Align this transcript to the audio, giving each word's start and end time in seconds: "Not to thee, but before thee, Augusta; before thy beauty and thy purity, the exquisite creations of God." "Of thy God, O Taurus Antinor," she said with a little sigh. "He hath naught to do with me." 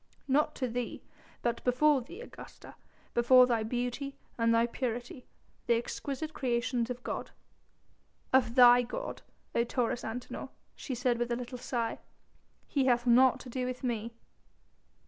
"Not 0.27 0.55
to 0.55 0.67
thee, 0.67 1.03
but 1.43 1.63
before 1.63 2.01
thee, 2.01 2.21
Augusta; 2.21 2.73
before 3.13 3.45
thy 3.45 3.61
beauty 3.61 4.17
and 4.35 4.51
thy 4.51 4.65
purity, 4.65 5.27
the 5.67 5.75
exquisite 5.75 6.33
creations 6.33 6.89
of 6.89 7.03
God." 7.03 7.29
"Of 8.33 8.55
thy 8.55 8.81
God, 8.81 9.21
O 9.53 9.63
Taurus 9.63 10.01
Antinor," 10.03 10.49
she 10.75 10.95
said 10.95 11.19
with 11.19 11.31
a 11.31 11.35
little 11.35 11.59
sigh. 11.59 11.99
"He 12.67 12.85
hath 12.85 13.05
naught 13.05 13.39
to 13.41 13.49
do 13.51 13.63
with 13.67 13.83
me." 13.83 14.11